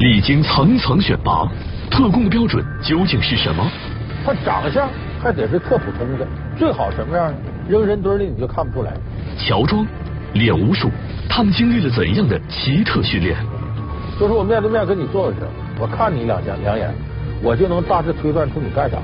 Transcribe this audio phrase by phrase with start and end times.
[0.00, 1.46] 历经层层选拔，
[1.90, 3.70] 特工的标准究竟是什么？
[4.24, 4.88] 他长相
[5.22, 6.26] 还得是特普通的，
[6.58, 7.36] 最好什么样呢？
[7.68, 8.94] 扔人堆里你就看不出来。
[9.36, 9.86] 乔装、
[10.32, 10.88] 练武术，
[11.28, 13.36] 他们经历了怎样的奇特训练？
[14.18, 15.36] 就是我面对面跟你坐着，
[15.78, 16.94] 我看你两下两眼，
[17.42, 19.02] 我就能大致推断出你干啥的，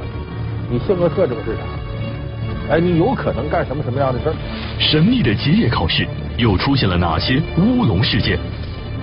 [0.71, 2.73] 你性格特征是啥？
[2.75, 4.35] 哎，你有可能干什么什么样的事儿？
[4.79, 6.09] 神秘的结业考试
[6.39, 8.39] 又出现了哪些乌龙事件？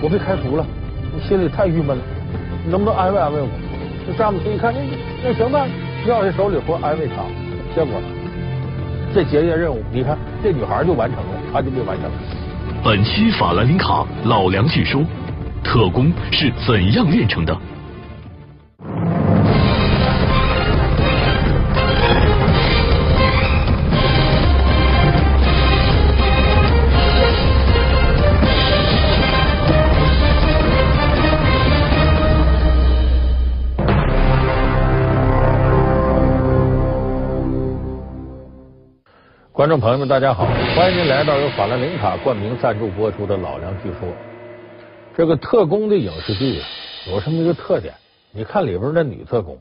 [0.02, 0.66] 我被开除了，
[1.14, 2.02] 你心里太郁闷了，
[2.64, 3.48] 你能不能安慰安慰我？
[4.06, 4.80] 这詹姆斯一看，那
[5.22, 5.64] 那行吧，
[6.06, 7.22] 撂下手里活安慰他。
[7.74, 8.00] 结果
[9.14, 12.10] 这结业任务，你看这女孩就完成了，他就没完成。
[12.82, 15.02] 本期法兰琳卡老梁据说。
[15.66, 17.56] 特工是怎样炼成的？
[39.64, 40.44] 观众朋友们，大家好，
[40.76, 44.06] 欢迎您来到由法兰琳卡冠名赞助播出的《老梁据说》。
[45.16, 46.66] 这个特工的影视剧啊，
[47.10, 47.94] 有什么一个特点？
[48.30, 49.58] 你看里边那女特工，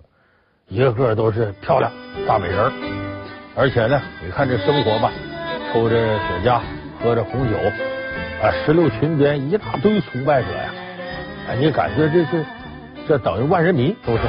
[0.68, 1.90] 一个个都是漂亮
[2.28, 2.70] 大美人
[3.56, 5.10] 而且呢，你看这生活吧，
[5.72, 6.60] 抽着雪茄，
[7.02, 7.56] 喝着红酒，
[8.42, 10.74] 啊，石榴裙边一大堆崇拜者呀，
[11.48, 12.46] 哎，你感觉这是
[13.08, 14.24] 这等于万人迷都是。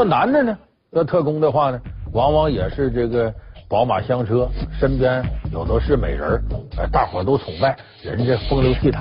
[0.00, 0.56] 要男的呢？
[0.92, 1.78] 要特工的话呢，
[2.14, 3.32] 往往也是这个
[3.68, 4.48] 宝马香车，
[4.78, 6.42] 身边有的是美人
[6.78, 8.98] 哎，大伙都崇拜，人家风流倜傥。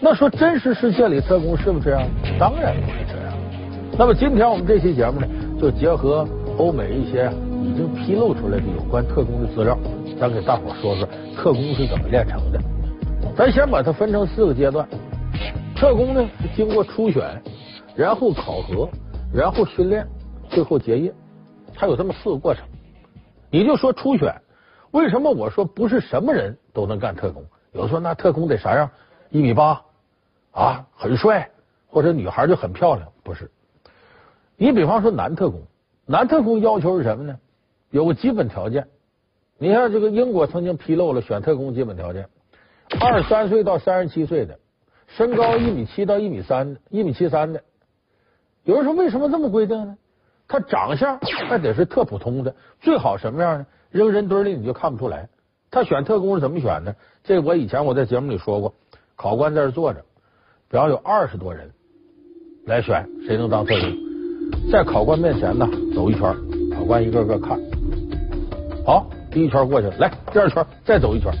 [0.00, 2.08] 那说真实世界里特工是不是这样？
[2.38, 3.36] 当然不是这样。
[3.98, 5.26] 那么今天我们这期节目呢，
[5.60, 7.30] 就结合欧美一些
[7.62, 9.76] 已经披露出来的有关特工的资料，
[10.18, 12.58] 咱给大伙说说特工是怎么炼成的。
[13.36, 14.88] 咱先把它分成四个阶段。
[15.76, 17.22] 特工呢是经过初选，
[17.94, 18.88] 然后考核，
[19.32, 20.06] 然后训练。
[20.48, 21.14] 最后结业，
[21.76, 22.66] 他有这么四个过程。
[23.52, 24.34] 你就说初选，
[24.90, 27.44] 为什么我说不是什么人都能干特工？
[27.70, 28.90] 有说那特工得啥样？
[29.28, 29.80] 一米八
[30.50, 31.48] 啊，很帅，
[31.86, 33.12] 或者女孩就很漂亮？
[33.22, 33.48] 不是。
[34.56, 35.62] 你比方说男特工，
[36.04, 37.38] 男特工要求是什么呢？
[37.90, 38.88] 有个基本条件。
[39.56, 42.28] 你看这个英国曾经披露了选特工基本条件：
[43.00, 44.58] 二十三岁到三十七岁的，
[45.06, 47.62] 身高一米七到一米三的，一米七三的。
[48.64, 49.96] 有人说为什么这么规定呢？
[50.46, 53.66] 他长相还得是特普通的，最好什么样呢？
[53.90, 55.28] 扔人堆里你就看不出来。
[55.70, 56.96] 他选特工是怎么选的？
[57.22, 58.74] 这我以前我在节目里说过，
[59.14, 60.04] 考官在这坐着，
[60.68, 61.70] 比方有二十多人
[62.66, 66.34] 来选谁能当特工，在考官面前呢走一圈，
[66.76, 67.56] 考官一个个看，
[68.84, 71.32] 好，第一圈过去了，来第二圈再走一圈，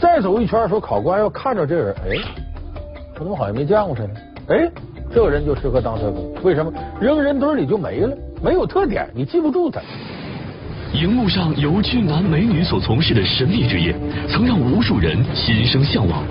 [0.00, 2.16] 再走一圈，说考官要看着这人，哎，
[3.14, 4.14] 他怎么好像没见过他呢？
[4.48, 4.72] 哎。
[5.14, 6.72] 这个人就适合当特工，为什么？
[7.00, 9.80] 扔人堆里就没了，没有特点，你记不住他。
[10.92, 13.94] 荧幕上由俊男美女所从事的神秘职业，
[14.28, 16.24] 曾让无数人心生向往，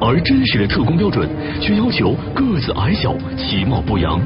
[0.00, 1.28] 而真实的特工标准
[1.60, 4.18] 却要求个子矮小、其貌不扬，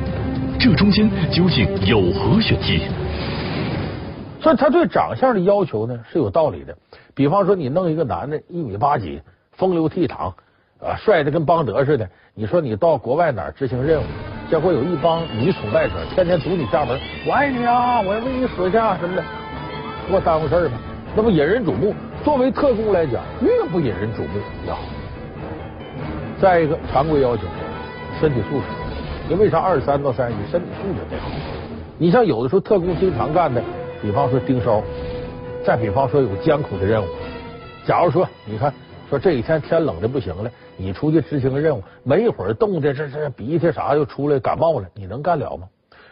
[0.56, 2.82] 这中间究竟有何玄机？
[4.40, 6.76] 所以他对长相的要求呢是有道理的。
[7.12, 9.20] 比方说，你弄一个男的，一米八几，
[9.50, 10.32] 风流倜傥。
[10.84, 12.06] 啊，帅的跟邦德似的！
[12.34, 14.04] 你说你到国外哪儿执行任务，
[14.50, 19.24] 结果有一帮女崇拜者天天堵你家门，我爱你啊，我要为你死去啊什么的，
[20.10, 20.78] 多耽误事儿吗？
[21.16, 21.94] 那不引人瞩目？
[22.22, 24.80] 作为特工来讲，越不引人瞩目越好。
[26.38, 27.44] 再一个，常规要求，
[28.20, 28.66] 身体素质。
[29.26, 31.30] 你为啥二十三到三十一身体素质得好？
[31.96, 33.62] 你像有的时候特工经常干的，
[34.02, 34.82] 比方说盯梢，
[35.64, 37.06] 再比方说有艰苦的任务。
[37.86, 38.70] 假如说，你看。
[39.08, 45.68] 说这几天天冷的不行了，你出去执行个任务，没一会儿冻的这这鼻涕啥又出来感冒了，你能干了吗？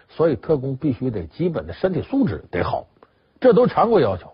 [0.08, 2.86] 所以特工必须得基本的身体素质得好，
[3.40, 4.30] 这都常规要求。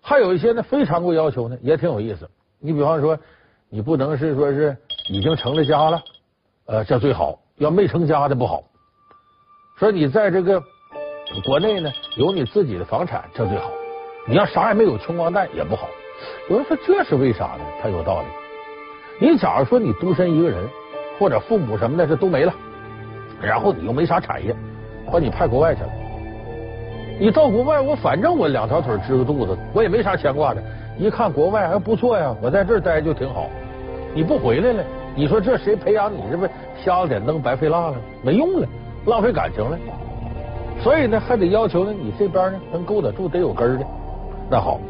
[0.00, 2.28] 还有一些呢非常规要求呢也挺有意思。
[2.58, 3.18] 你比方说，
[3.68, 4.76] 你不能是说是
[5.10, 6.02] 已经成了家了，
[6.66, 8.64] 呃，这最好；要没成家的不好。
[9.78, 10.62] 说你在这个
[11.44, 13.70] 国内呢有你自己的房产，这最好；
[14.26, 15.88] 你要啥也没有，穷光蛋也不好。
[16.48, 17.64] 有人说这是为啥呢？
[17.82, 18.26] 他有道理。
[19.26, 20.58] 你假如说你独身一个人，
[21.18, 22.52] 或者父母什么的这都没了，
[23.40, 24.54] 然后你又没啥产业，
[25.10, 25.88] 把你派国外去了。
[27.20, 30.62] 你到国外，我反正我两条腿支个肚子，我也没啥牵挂的。
[30.98, 33.48] 一看国外还不错呀，我在这儿待就挺好。
[34.14, 34.84] 你不回来了，
[35.14, 36.22] 你说这谁培养你？
[36.30, 36.46] 这不
[36.84, 38.68] 瞎了点灯，白费蜡了，没用了，
[39.06, 39.78] 浪费感情了。
[40.82, 43.86] 所以呢，还得要求呢，你这边呢能够得住，得有根的。
[44.50, 44.80] 那好，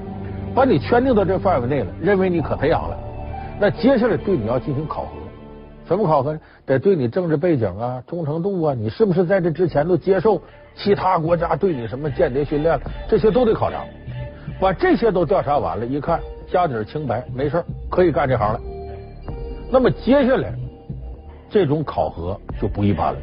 [0.54, 2.98] 把你圈定到这范围内了，认为你可培养了，
[3.58, 5.10] 那接下来对你要进行考核。
[5.86, 6.40] 什么考核呢？
[6.64, 10.40] 得对你政治背景啊、忠诚度啊，你是不是在这之前都接受
[10.74, 12.78] 其他国家对你什么间谍训练，
[13.08, 13.84] 这些都得考察。
[14.60, 16.20] 把这些都调查完了，一看
[16.50, 18.60] 家底清白，没事可以干这行了。
[19.70, 20.52] 那么接下来
[21.50, 23.18] 这种考核就不一般了。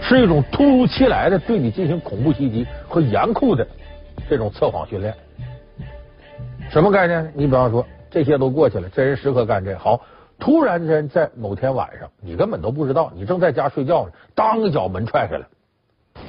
[0.00, 3.66] 是一种突如其来的对你进行恐怖袭击和严酷的
[4.28, 5.14] 这种测谎训练，
[6.70, 7.32] 什么概念？
[7.34, 10.00] 你比方说这些都过去了，这人时刻干这好，
[10.38, 15.46] 突然间在某天晚上，你根本都不知道，你正在家睡觉呢，当一脚门踹开了，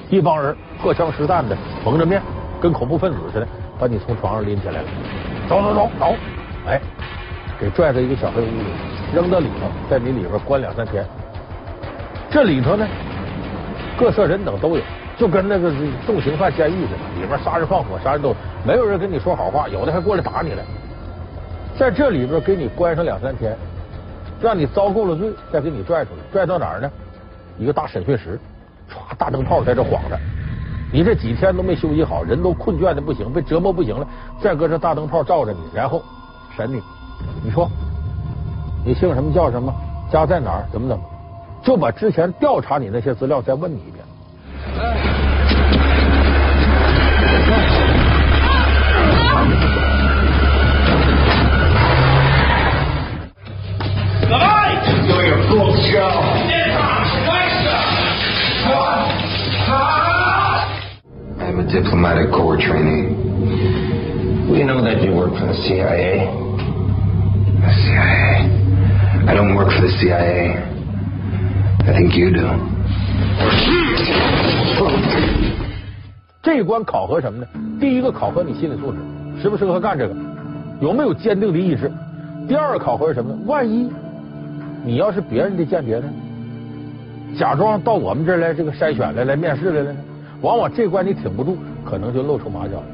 [0.08, 2.22] 一帮人荷枪实弹的蒙着面，
[2.60, 3.48] 跟恐怖分子似的，
[3.78, 4.88] 把你从床上拎起来了，
[5.48, 6.14] 走走走走，
[6.66, 6.80] 哎，
[7.58, 8.64] 给拽到一个小黑屋里，
[9.14, 11.04] 扔到里头，在你里边关两三天，
[12.30, 12.86] 这里头呢。
[13.98, 14.82] 各色人等都有，
[15.20, 15.70] 就跟那个
[16.06, 18.34] 重刑犯监狱似的，里面杀人放火，啥人都
[18.64, 20.64] 没有人跟你说好话，有的还过来打你来。
[21.76, 23.54] 在这里边给你关上两三天，
[24.40, 26.90] 让你遭够了罪，再给你拽出来，拽到哪儿呢？
[27.58, 28.40] 一个大审讯室，
[28.90, 30.18] 唰，大灯泡在这晃着，
[30.90, 34.08] 你这几天都没休息好，人都困倦的不行，被折磨不行了，
[34.40, 36.02] 再搁这大灯泡照着你，然后
[36.56, 36.80] 审你。
[37.44, 37.68] 你说，
[38.86, 39.70] 你姓什么叫什么？
[40.10, 40.64] 家在哪儿？
[40.72, 41.04] 怎么怎么？
[41.62, 43.99] 就把之前调查你那些资料再问你一遍。
[44.66, 45.19] Uh.
[76.60, 77.46] 这关考核什么呢？
[77.80, 78.98] 第一个考核你心理素质，
[79.40, 80.14] 适不适合干这个，
[80.78, 81.90] 有没有坚定的意志。
[82.46, 83.38] 第二个考核是什么呢？
[83.46, 83.90] 万一
[84.84, 86.04] 你要是别人的间谍呢？
[87.34, 89.98] 假装到我们这儿来，这个筛选来，来面试来了呢？
[90.42, 92.86] 往往这关你挺不住，可能就露出马脚了。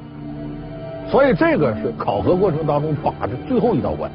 [1.11, 4.09] 所以这个是考核过程当中把的最后一道关。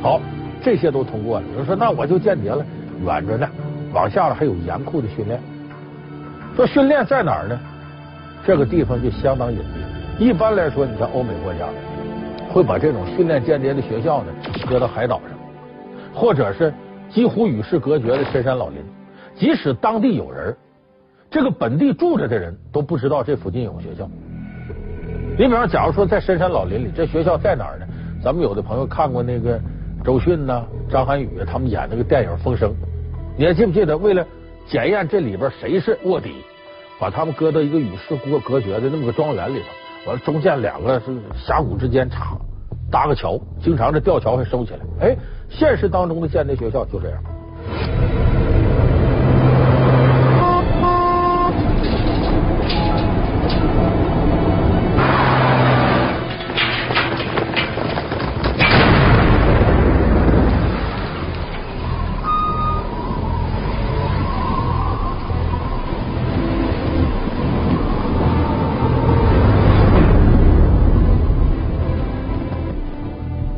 [0.00, 0.18] 好，
[0.62, 1.44] 这些都通过了。
[1.52, 2.64] 有人说那我就间谍了，
[3.04, 3.46] 远着呢。
[3.92, 5.38] 往下了还有严酷的训练，
[6.56, 7.60] 说训练在哪儿呢？
[8.46, 10.24] 这个地方就相当隐蔽。
[10.24, 11.66] 一般来说，你像欧美国家
[12.50, 14.32] 会把这种训练间谍的学校呢
[14.68, 15.30] 搁到海岛上，
[16.14, 16.72] 或者是
[17.10, 18.78] 几乎与世隔绝的深山老林。
[19.34, 20.54] 即使当地有人，
[21.30, 24.08] 这个本地住着的人都不知道这附近有学校。
[25.36, 27.86] 你比方，假如说在深山老林里，这学校在哪儿呢？
[28.22, 29.60] 咱们有的朋友看过那个
[30.04, 32.70] 周迅呐、张涵予他们演那个电影《风声》。
[33.36, 34.24] 你还记不记得，为了
[34.64, 36.36] 检验这里边谁是卧底，
[36.98, 41.06] 把他们搁到一个与世隔隔绝的那么个庄园里头，完了中间两个是
[41.36, 42.36] 峡谷之间插
[42.90, 44.80] 搭个桥，经常这吊桥还收起来。
[45.00, 45.16] 哎，
[45.48, 47.20] 现实当中的间谍学校就这样。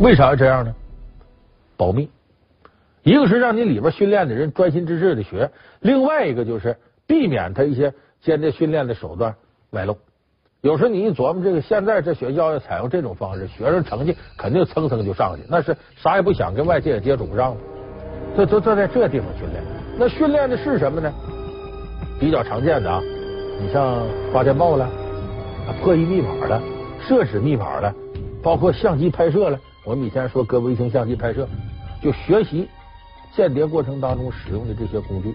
[0.07, 0.73] 为啥要这样呢？
[1.77, 2.09] 保密，
[3.03, 6.77] 一个是让你里边训练的人专心致志的学，另外一个就是
[7.09, 9.35] 避免他一些间谍训练的手段
[9.71, 9.99] 外露。
[10.61, 17.61] 有时候你一琢磨，这个现在这学校要采用这种方式，学生成绩肯定蹭蹭就上去，那是啥也不想，跟外界也接触不上了。
[18.37, 19.61] 这都都在这地方训练，
[19.99, 21.13] 那训练的是什么呢？
[22.21, 23.01] 比较常见的啊，
[23.61, 24.89] 你像发电报了、
[25.83, 26.63] 破译密码了、
[27.09, 27.93] 设置密码了，
[28.41, 29.59] 包括相机拍摄了。
[29.87, 31.47] 我们以前说搁卫星相机拍摄，
[32.03, 32.69] 就学习
[33.37, 35.33] 间谍过程当中使用的这些工具。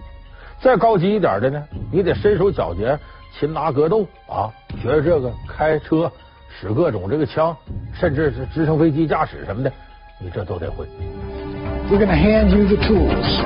[0.60, 2.98] 再高级一点的呢，你得身手矫捷，
[3.32, 6.12] 擒拿格斗啊，学这个开车
[6.60, 7.56] 使各种这个枪，
[7.98, 9.72] 甚至是直升飞机驾驶什么的，
[10.20, 10.84] 你这都得会。
[11.90, 13.42] We're gonna hand you the tools,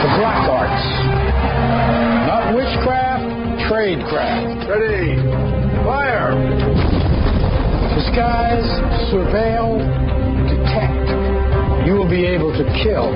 [0.00, 0.86] the black arts,
[2.28, 3.24] not witchcraft,
[3.68, 4.68] tradecraft.
[4.68, 5.18] Ready.
[5.84, 6.32] Fire.
[7.94, 8.64] Disguise,
[9.10, 9.78] surveil,
[12.14, 13.10] be able to kill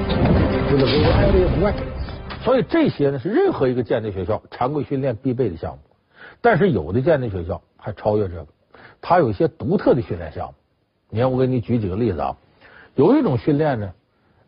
[0.71, 1.85] with a variety of weapons.
[2.43, 5.79] 所以这些呢是任何一个间谍学校常规训练必备的项目，
[6.41, 8.47] 但是有的间谍学校还超越这个，
[9.01, 10.55] 它有一些独特的训练项目。
[11.11, 12.37] 你看，我给你举几个例子啊。
[12.97, 13.93] 有一种训练呢，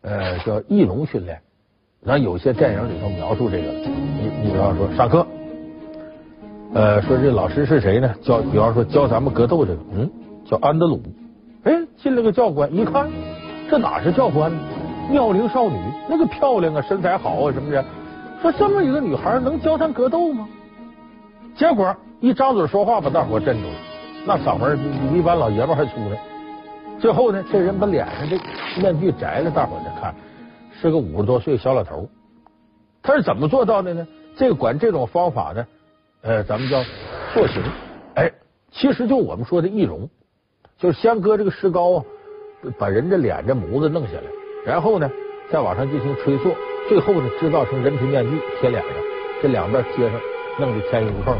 [0.01, 1.39] 呃，叫翼龙训练。
[2.03, 5.25] 那有些电影里头描述这个，你你比方说上课，
[6.73, 8.13] 呃，说这老师是谁呢？
[8.21, 10.11] 教，比方说教咱们格斗这个，嗯，
[10.45, 11.01] 叫安德鲁。
[11.63, 13.07] 哎，进来个教官，一看，
[13.71, 14.61] 这哪是教官呢？
[15.09, 15.77] 妙龄少女，
[16.09, 17.81] 那个漂亮啊，身材好啊，什么的。
[18.41, 20.45] 说这么一个女孩能教他格斗吗？
[21.55, 23.73] 结果一张嘴说话，把大伙震住了。
[24.25, 26.17] 那嗓门比一般老爷们还粗呢。
[26.99, 30.13] 最后呢，这人把脸上这面具摘了，大伙再看，
[30.73, 32.09] 是个五十多岁小老头。
[33.01, 34.05] 他是怎么做到的呢？
[34.35, 35.65] 这个管这种方法呢，
[36.23, 36.83] 呃，咱们叫
[37.33, 37.63] 塑形。
[38.15, 38.29] 哎，
[38.69, 40.09] 其实就我们说的易容，
[40.77, 42.03] 就是先搁这个石膏啊，
[42.77, 44.23] 把人的脸这模子弄下来，
[44.65, 45.09] 然后呢，
[45.49, 46.55] 再往上进行吹塑，
[46.87, 48.91] 最后呢，制造成人皮面具贴脸上，
[49.41, 50.19] 这两边贴上，
[50.59, 51.35] 弄得天衣无缝。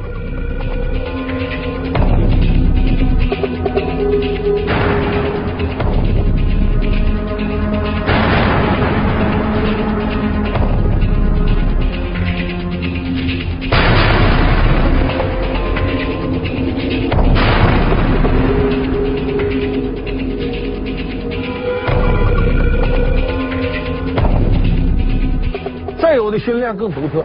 [26.42, 27.24] 训练更独特，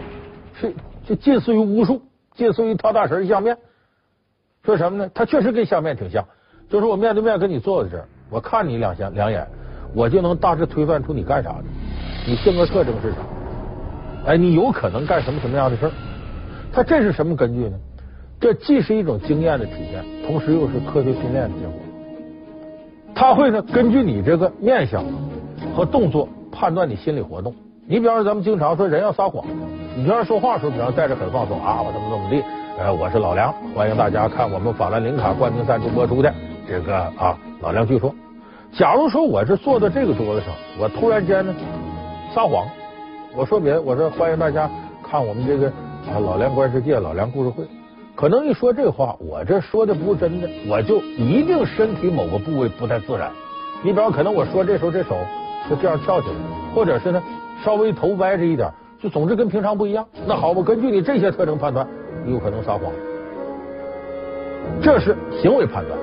[0.53, 0.73] 是
[1.05, 2.01] 就近似于巫术，
[2.35, 3.57] 近似于跳大神相面。
[4.63, 5.11] 说什么呢？
[5.13, 6.25] 他确实跟相面挺像，
[6.69, 9.47] 就是我面对面跟你坐在这儿，我看你两下两眼，
[9.93, 11.63] 我就能大致推断出你干啥的，
[12.25, 13.17] 你性格特征是啥，
[14.27, 15.91] 哎，你有可能干什么什么样的事儿。
[16.71, 17.77] 他这是什么根据呢？
[18.39, 21.73] 这既是一种经验的体现，同时又是科学训练的结果。
[23.15, 25.03] 他会呢，根据你这个面相
[25.75, 27.55] 和动作判断你心理活动。
[27.89, 29.45] 你比方说，咱们经常说人要撒谎，
[29.95, 32.43] 你就要说话的时候，比方带着很放松啊，我怎么怎么地，
[32.77, 36.33] 呃，我是老梁，欢迎大家看我们法兰林卡冠名赞助播出的
[36.67, 38.13] 这个啊，老梁据说。
[38.73, 41.55] 假如说我是坐在这个桌子上，我突然间呢
[42.35, 42.67] 撒谎，
[43.33, 44.69] 我说别，我说欢迎大家
[45.01, 45.67] 看我们这个
[46.11, 47.63] 啊老梁观世界老梁故事会，
[48.15, 53.31] 可能一说这话，我这说的不是真的，我就一定身体某个部位不太自然。
[53.81, 55.15] 你比方可能我说这时候这手
[55.69, 56.35] 就这样翘起来，
[56.75, 57.23] 或者是呢。
[57.63, 60.07] 稍微头歪着一点，就总之跟平常不一样。
[60.25, 61.87] 那好，我根据你这些特征判断，
[62.25, 62.91] 你有可能撒谎。
[64.81, 65.97] 这是行为判断，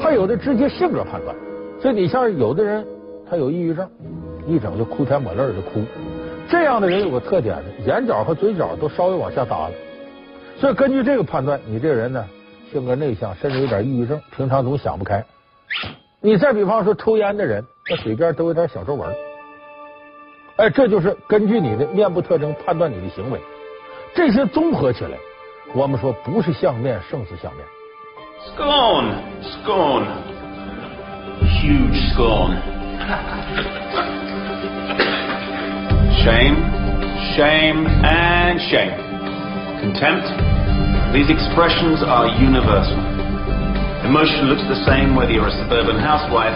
[0.00, 1.34] 还有的直接性格判断。
[1.80, 2.86] 所以你像有的人，
[3.28, 3.88] 他有抑郁症，
[4.46, 5.82] 一整就哭天抹泪的哭。
[6.48, 9.74] 这样的人有个特点，眼角和嘴角都稍微往下耷了。
[10.56, 12.24] 所以根据这个判断，你这个人呢，
[12.72, 15.24] 性格内向，甚至有点抑郁症，平常总想不开。
[16.20, 19.08] 你再比方说抽烟的人，那嘴边都有点小皱纹。
[20.57, 23.39] 哎，这就是根据你的面部特征判断你的行为，
[24.15, 25.17] 这些综合起来，
[25.73, 27.65] 我们说不是相面胜似相面。
[28.55, 30.05] Scorn, scorn,
[31.61, 32.57] huge scorn.
[36.23, 36.55] Shame,
[37.35, 38.93] shame, and shame.
[39.81, 40.27] Contempt.
[41.13, 42.97] These expressions are universal.
[44.05, 46.55] Emotion looks the same whether you're a suburban housewife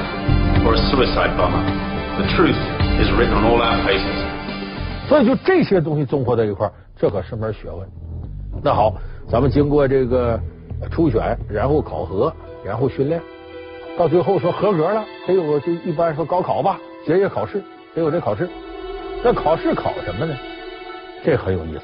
[0.65, 1.63] or a suicide bomber.
[2.21, 2.59] The truth
[3.00, 5.08] is written on all our faces.
[5.08, 7.88] 所以就这些东西综合在一块，这可是门学问。
[8.62, 8.94] 那好，
[9.28, 10.38] 咱们经过这个
[10.90, 12.32] 初选，然后考核，
[12.64, 13.20] 然后训练，
[13.98, 17.62] 到最后说合格了，得有个就一般说高考吧，结业考试
[17.94, 18.48] 得有这考试。
[19.24, 20.34] 那考试考什么呢？
[21.24, 21.82] 这很有意思。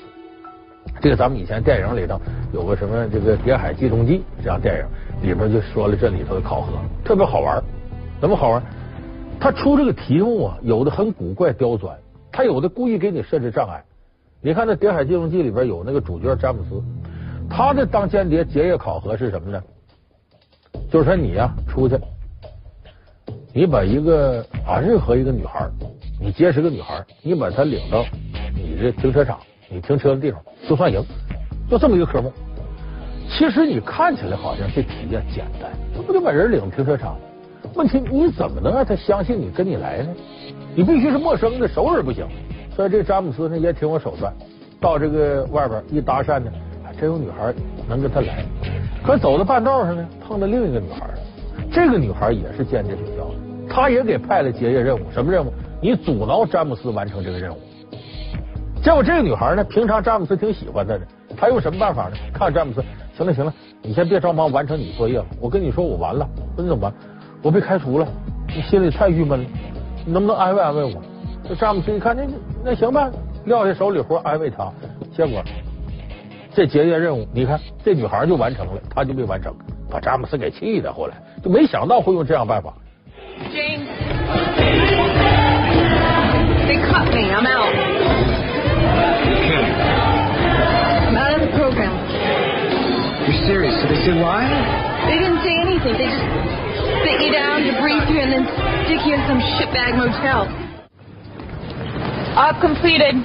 [1.01, 2.21] 这个咱们以前电影里头
[2.53, 6.73] 有个什么这个《谍海机动记》这样电影，里边就说了这里头的考核
[7.05, 7.63] 特别好玩。
[8.21, 8.63] 怎么好玩？
[9.41, 11.97] 他出这个题目啊，有的很古怪刁钻，
[12.33, 13.83] 他有的故意给你设置障碍。
[14.41, 16.83] 你看那《谍海金融记》里边有那个主角詹姆斯，
[17.49, 19.63] 他的当间谍结业考核是什么呢？
[20.91, 21.99] 就是说你呀、出去，
[23.53, 25.69] 你把一个啊任何一个女孩，
[26.21, 28.05] 你结识个女孩，你把她领到
[28.55, 31.03] 你的停车场，你停车的地方就算赢，
[31.71, 32.33] 就这么一个科目。
[33.29, 37.17] 其实你看起来好像这题呀简单，这不就把人领停车场？
[37.75, 40.09] 问题你怎么能让他相信你跟你来呢？
[40.75, 42.27] 你必须是陌生的熟人不行。
[42.75, 44.33] 所以这詹姆斯呢也挺有手段，
[44.81, 46.51] 到这个外边一搭讪呢，
[46.85, 47.53] 还真有女孩
[47.89, 48.45] 能跟他来。
[49.05, 51.09] 可走到半道上呢，碰到另一个女孩，
[51.73, 53.35] 这个女孩也是间谍学校的，
[53.69, 55.53] 她也给派了结业任务，什么任务？
[55.81, 57.59] 你阻挠詹姆斯完成这个任务。
[58.83, 61.01] 结果这个女孩呢，平常詹姆斯挺喜欢她的，
[61.37, 62.17] 她用什么办法呢？
[62.33, 62.81] 看詹姆斯，
[63.17, 66.95] 行了行了，你先别着忙完成你作业了，我跟你说我完了，说你怎么办？
[67.43, 68.07] 我被开除了，
[68.49, 69.47] 你心里太郁闷了，
[70.05, 71.03] 你能不能安慰安慰我？
[71.49, 72.27] 这詹姆斯一看，那
[72.65, 73.11] 那行吧，
[73.47, 74.71] 撂下手里活安慰他。
[75.17, 75.43] 结果
[76.55, 79.55] 这结业任务，你看这女孩就完成了，他就没完成，
[79.91, 80.93] 把詹姆斯给气的。
[80.93, 82.75] 后来就没想到会用这样办法。
[83.53, 83.87] James.
[86.67, 87.31] They cut me.
[87.33, 87.73] I'm out.
[91.07, 91.95] I'm out of the program.
[93.49, 93.55] So
[93.87, 94.45] they said why?
[95.07, 95.97] They didn't say anything.
[95.97, 96.21] They just
[97.19, 98.47] sit you down, to breathe you and then
[98.87, 100.47] stick you in some shitbag motel.
[102.37, 103.17] Up completed.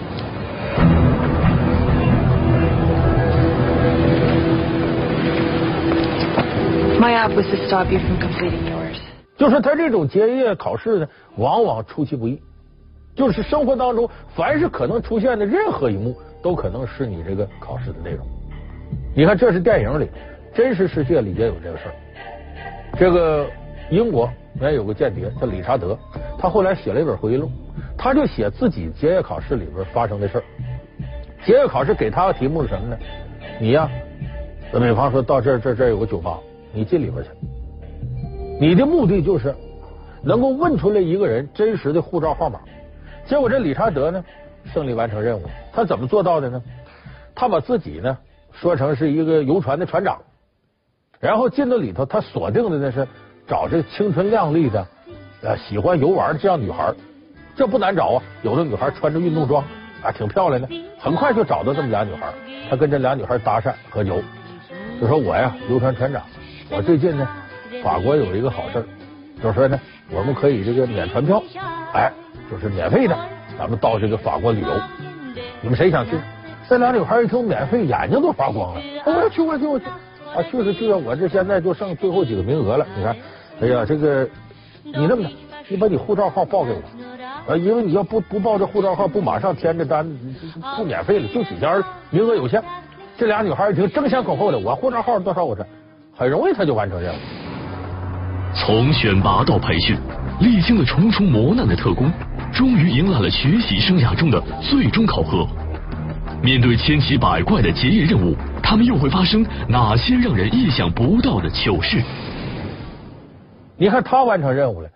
[7.00, 9.00] My op was to stop you from completing yours.
[9.38, 12.42] 就是他这种结业考试呢，往往出其不意。
[13.16, 18.26] 就是生活当中，凡是可能出现的任何一幕，都可能是你这个考试的内容。
[19.16, 20.10] 你看，这是电影里，
[20.56, 21.94] 真实世界里也有这个事儿。
[22.98, 23.48] 这个
[23.94, 25.96] 英国原来有个间谍叫理查德，
[26.40, 27.48] 他后来写了一本回忆录，
[27.96, 30.44] 他就写自己结业考试里边发生的事儿。
[31.46, 32.98] 结业考试给他的题目是什么呢？
[33.62, 33.88] 你呀，
[34.72, 36.40] 比方说到这这这有个酒吧，
[36.74, 37.30] 你进里边去，
[38.60, 39.54] 你的目的就是
[40.24, 42.62] 能够问出来一个人真实的护照号码。
[43.28, 44.26] 结果这理查德呢，
[44.74, 45.44] 胜利完成任务。
[45.72, 46.64] 他怎么做到的呢？
[47.36, 48.18] 他把自己呢
[48.54, 50.20] 说成是一个游船的船长，
[51.20, 53.08] 然后进到里头，他锁定的那是
[53.54, 54.84] 找这青春靓丽的、
[55.44, 56.92] 呃喜欢游玩的这样女孩。
[57.56, 59.64] 这不难找啊，有的女孩穿着运动装
[60.02, 60.68] 啊，挺漂亮的。
[60.98, 62.34] 很快就找到这么俩女孩，
[62.68, 64.24] 他跟这俩女孩搭讪喝酒，
[65.00, 66.24] 就说我呀游船船长，
[66.72, 67.30] 我最近呢
[67.84, 68.84] 法国有一个好事，
[69.40, 69.80] 就是说呢
[70.10, 71.44] 我们可以这个免船票，
[71.94, 72.12] 哎。
[72.52, 73.16] 就是免费的，
[73.58, 74.70] 咱们到这个法国旅游，
[75.62, 76.18] 你们谁想去？
[76.68, 78.82] 这俩女孩一听免费，眼睛都发光了。
[79.06, 79.86] 我去，我去，我去
[80.36, 80.44] 啊！
[80.50, 80.98] 去是去啊！
[80.98, 82.86] 我这现在就剩最后几个名额了。
[82.98, 83.16] 你看，
[83.62, 84.28] 哎呀，这个
[84.84, 85.30] 你这么的，
[85.70, 87.56] 你把你护照号报给我啊！
[87.56, 90.06] 因为你要不不报这护照号，不马上填这单，
[90.76, 92.62] 不免费了，就几家，名额有限。
[93.18, 95.44] 这俩女孩一听，争先恐后的，我护照号多少？
[95.44, 95.66] 我这
[96.16, 97.18] 很容易，他就完成任务。
[98.56, 99.98] 从选拔到培训，
[100.40, 102.12] 历经了重重磨难的特工。
[102.52, 105.48] 终于迎来了学习生涯中的最终考核。
[106.44, 112.04] 面对千奇百怪的结业任务，他们又会发生哪些让人意想不到的糗事？
[113.76, 114.90] 你看他完成任务了，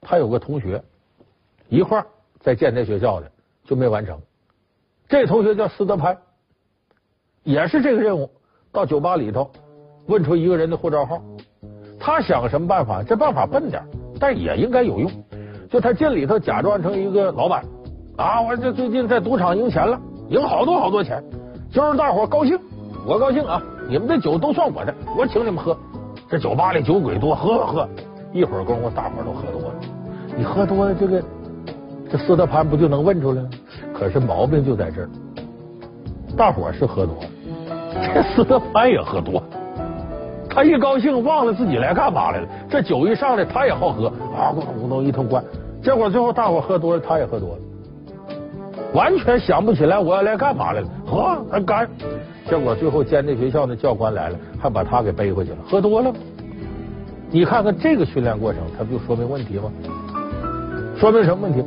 [0.00, 0.82] 他有个同学
[1.68, 2.06] 一块儿
[2.40, 3.30] 在间谍学校的
[3.64, 4.18] 就没完成。
[5.08, 6.16] 这同学叫斯德潘，
[7.42, 8.30] 也是这个任务，
[8.72, 9.50] 到酒吧里头
[10.06, 11.20] 问出一个人的护照号。
[12.00, 13.02] 他想个什么办法？
[13.02, 13.82] 这办法笨点，
[14.20, 15.10] 但也应该有用。
[15.70, 17.64] 就他进里头假装成一个老板
[18.16, 21.22] 啊，我这最近在赌场赢钱了，赢好多好多钱，
[21.72, 22.58] 就让大伙高兴，
[23.06, 23.62] 我高兴啊！
[23.88, 25.76] 你们的酒都算我的，我请你们喝。
[26.28, 27.88] 这酒吧里酒鬼多，喝喝喝，
[28.34, 29.74] 一会儿功夫大伙都喝多了。
[30.36, 31.22] 你喝多了，这个
[32.10, 33.48] 这斯德潘不就能问出来吗？
[33.94, 35.08] 可是毛病就在这儿，
[36.36, 37.28] 大伙是喝多了，
[38.12, 39.40] 这斯德潘也喝多。
[40.50, 42.48] 他一高兴，忘了自己来干嘛来了。
[42.68, 45.42] 这酒一上来，他也好喝啊，咕咚一通灌。
[45.80, 47.58] 结果最后大伙喝多了，他也喝多了，
[48.94, 51.88] 完全想不起来我要来干嘛来了，喝还干。
[52.48, 56.12] 结果最后间谍学校的教官来了，还把他给背回去了，喝多了。
[57.34, 59.68] 你看看这个训练过程，它不就说明问题吗？
[60.96, 61.64] 说明什么问题？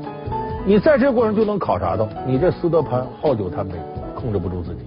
[0.65, 3.75] 你在这过程就能考察到，你这斯德潘好酒贪杯，
[4.15, 4.85] 控制不住自己。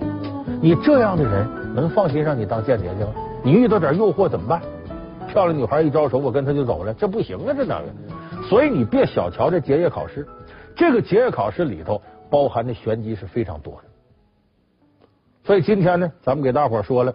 [0.58, 3.10] 你这样的人能放心让你当间谍去吗？
[3.44, 4.62] 你遇到点诱惑怎么办？
[5.28, 7.86] 漂亮女孩一招手，我跟他就走了，这不行啊，这哪个？
[8.48, 10.26] 所以你别小瞧这结业考试，
[10.74, 13.82] 这个结业考试里头包含的玄机是非常多的。
[15.44, 17.14] 所以今天呢，咱们给大伙说了，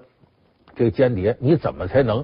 [0.76, 2.24] 这个间谍你怎么才能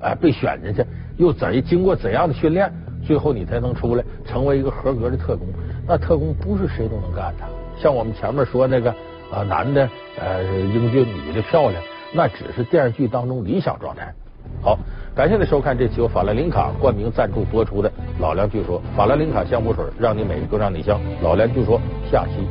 [0.00, 0.84] 哎被选进去？
[1.16, 2.72] 又怎经过怎样的训练，
[3.04, 5.46] 最后你才能出来成为一个合格的特工？
[5.86, 7.44] 那特工不是谁都能干的。
[7.78, 8.90] 像我们前面说那个
[9.32, 11.82] 啊，男的呃英俊，女的漂亮，
[12.14, 14.12] 那只是电视剧当中理想状态。
[14.62, 14.78] 好。
[15.12, 21.00] 感谢您收看这期由法兰林卡冠名赞助播出的《老梁据说》，法兰林卡香补水，让你美更让你香。
[21.20, 22.46] 老梁据说，下期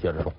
[0.00, 0.32] 接着说。